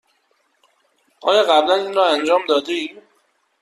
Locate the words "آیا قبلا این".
1.21-1.93